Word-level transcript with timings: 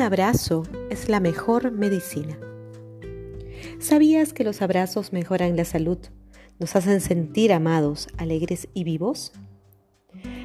abrazo 0.00 0.64
es 0.90 1.08
la 1.08 1.20
mejor 1.20 1.70
medicina. 1.70 2.38
¿Sabías 3.78 4.32
que 4.32 4.44
los 4.44 4.62
abrazos 4.62 5.12
mejoran 5.12 5.56
la 5.56 5.64
salud? 5.64 5.98
¿Nos 6.58 6.74
hacen 6.74 7.00
sentir 7.00 7.52
amados, 7.52 8.08
alegres 8.16 8.68
y 8.72 8.84
vivos? 8.84 9.32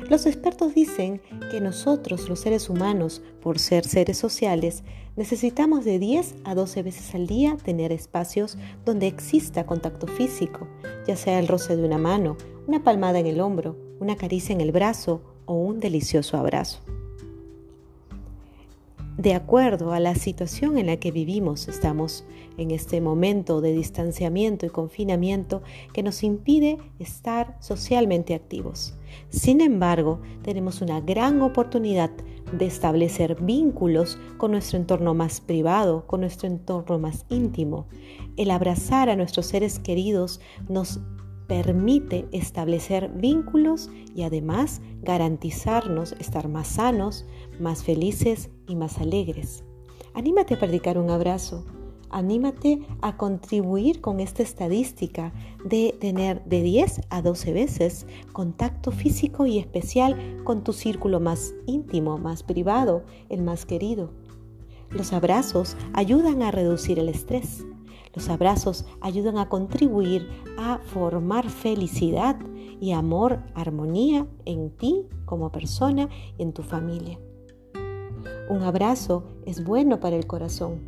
Los 0.09 0.25
expertos 0.25 0.73
dicen 0.75 1.21
que 1.51 1.61
nosotros, 1.61 2.27
los 2.27 2.39
seres 2.39 2.69
humanos, 2.69 3.21
por 3.41 3.59
ser 3.59 3.85
seres 3.85 4.17
sociales, 4.17 4.83
necesitamos 5.15 5.85
de 5.85 5.99
10 5.99 6.35
a 6.43 6.55
12 6.55 6.83
veces 6.83 7.15
al 7.15 7.27
día 7.27 7.57
tener 7.63 7.91
espacios 7.91 8.57
donde 8.85 9.07
exista 9.07 9.65
contacto 9.65 10.07
físico, 10.07 10.67
ya 11.07 11.15
sea 11.15 11.39
el 11.39 11.47
roce 11.47 11.75
de 11.75 11.85
una 11.85 11.97
mano, 11.97 12.37
una 12.67 12.83
palmada 12.83 13.19
en 13.19 13.27
el 13.27 13.39
hombro, 13.39 13.77
una 13.99 14.15
caricia 14.15 14.53
en 14.53 14.61
el 14.61 14.71
brazo 14.71 15.21
o 15.45 15.53
un 15.53 15.79
delicioso 15.79 16.37
abrazo 16.37 16.81
de 19.19 19.33
acuerdo 19.33 19.91
a 19.91 19.99
la 19.99 20.15
situación 20.15 20.77
en 20.77 20.85
la 20.85 20.95
que 20.95 21.11
vivimos, 21.11 21.67
estamos 21.67 22.23
en 22.57 22.71
este 22.71 23.01
momento 23.01 23.59
de 23.59 23.73
distanciamiento 23.73 24.65
y 24.65 24.69
confinamiento 24.69 25.61
que 25.91 26.03
nos 26.03 26.23
impide 26.23 26.77
estar 26.99 27.57
socialmente 27.59 28.33
activos. 28.33 28.97
Sin 29.27 29.59
embargo, 29.59 30.21
tenemos 30.41 30.81
una 30.81 31.01
gran 31.01 31.41
oportunidad 31.41 32.11
de 32.53 32.65
establecer 32.65 33.35
vínculos 33.41 34.17
con 34.37 34.51
nuestro 34.51 34.77
entorno 34.77 35.13
más 35.13 35.41
privado, 35.41 36.07
con 36.07 36.21
nuestro 36.21 36.47
entorno 36.47 36.97
más 36.97 37.25
íntimo. 37.27 37.87
El 38.37 38.51
abrazar 38.51 39.09
a 39.09 39.17
nuestros 39.17 39.47
seres 39.47 39.79
queridos 39.79 40.39
nos 40.69 41.01
permite 41.49 42.27
establecer 42.31 43.09
vínculos 43.09 43.89
y 44.15 44.21
además 44.21 44.81
garantizarnos 45.01 46.13
estar 46.19 46.47
más 46.47 46.67
sanos, 46.67 47.25
más 47.59 47.83
felices 47.83 48.51
y 48.67 48.75
más 48.75 48.99
alegres. 48.99 49.63
Anímate 50.13 50.53
a 50.53 50.59
practicar 50.59 50.99
un 50.99 51.09
abrazo. 51.09 51.65
Anímate 52.11 52.81
a 53.01 53.17
contribuir 53.17 53.99
con 53.99 54.19
esta 54.19 54.43
estadística 54.43 55.33
de 55.65 55.95
tener 55.99 56.43
de 56.45 56.61
10 56.61 57.01
a 57.09 57.21
12 57.21 57.53
veces 57.53 58.07
contacto 58.31 58.91
físico 58.91 59.45
y 59.45 59.57
especial 59.57 60.41
con 60.43 60.63
tu 60.63 60.73
círculo 60.73 61.19
más 61.19 61.53
íntimo, 61.65 62.17
más 62.17 62.43
privado, 62.43 63.03
el 63.29 63.41
más 63.41 63.65
querido. 63.65 64.11
Los 64.91 65.13
abrazos 65.13 65.77
ayudan 65.93 66.41
a 66.41 66.51
reducir 66.51 66.97
el 66.97 67.09
estrés, 67.09 67.63
los 68.19 68.27
abrazos 68.27 68.83
ayudan 68.99 69.37
a 69.37 69.47
contribuir 69.47 70.27
a 70.57 70.79
formar 70.79 71.49
felicidad 71.49 72.37
y 72.81 72.91
amor, 72.91 73.39
armonía 73.55 74.27
en 74.43 74.71
ti 74.71 75.05
como 75.23 75.53
persona 75.53 76.09
y 76.37 76.43
en 76.43 76.51
tu 76.51 76.61
familia. 76.61 77.17
Un 78.49 78.61
abrazo 78.63 79.23
es 79.45 79.63
bueno 79.63 80.01
para 80.01 80.17
el 80.17 80.27
corazón. 80.27 80.81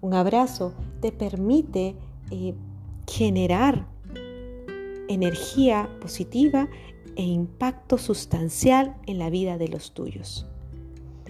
Un 0.00 0.14
abrazo 0.14 0.74
te 1.00 1.10
permite 1.10 1.96
eh, 2.30 2.54
generar 3.08 3.88
energía 5.08 5.90
positiva 6.00 6.68
e 7.16 7.24
impacto 7.24 7.98
sustancial 7.98 8.94
en 9.08 9.18
la 9.18 9.28
vida 9.28 9.58
de 9.58 9.66
los 9.66 9.92
tuyos. 9.92 10.46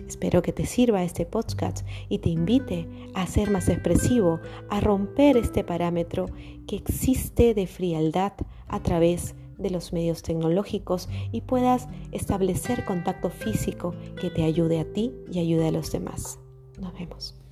Espero 0.07 0.43
que 0.43 0.53
te 0.53 0.67
sirva 0.67 1.03
este 1.03 1.27
podcast 1.27 1.87
y 2.09 2.19
te 2.19 2.29
invite 2.29 2.89
a 3.15 3.27
ser 3.27 3.51
más 3.51 3.69
expresivo, 3.69 4.41
a 4.71 4.81
romper 4.81 5.37
este 5.37 5.65
parámetro 5.65 6.27
que 6.67 6.77
existe 6.77 7.55
de 7.55 7.67
frialdad 7.67 8.33
a 8.69 8.83
través 8.83 9.35
de 9.59 9.71
los 9.71 9.93
medios 9.93 10.23
tecnológicos 10.23 11.09
y 11.33 11.41
puedas 11.41 11.89
establecer 12.13 12.85
contacto 12.85 13.31
físico 13.31 13.95
que 14.21 14.31
te 14.31 14.45
ayude 14.45 14.81
a 14.81 14.93
ti 14.93 15.15
y 15.33 15.39
ayude 15.39 15.69
a 15.69 15.73
los 15.73 15.91
demás. 15.93 16.39
Nos 16.79 16.93
vemos. 16.93 17.46